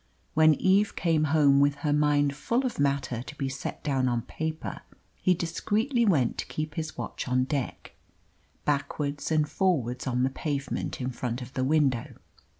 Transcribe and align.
When 0.33 0.55
Eve 0.55 0.95
came 0.95 1.25
home 1.25 1.59
with 1.59 1.75
her 1.85 1.93
mind 1.93 2.35
full 2.35 2.65
of 2.65 2.79
matter 2.79 3.21
to 3.21 3.37
be 3.37 3.47
set 3.49 3.83
down 3.83 4.07
on 4.09 4.23
paper 4.23 4.81
he 5.21 5.35
discreetly 5.35 6.07
went 6.07 6.39
to 6.39 6.47
keep 6.47 6.73
his 6.73 6.97
watch 6.97 7.27
on 7.27 7.43
deck 7.43 7.93
backwards 8.65 9.29
and 9.31 9.47
forwards 9.47 10.07
on 10.07 10.23
the 10.23 10.31
pavement 10.31 11.01
in 11.01 11.11
front 11.11 11.39
of 11.43 11.53
the 11.53 11.63
window. 11.63 12.15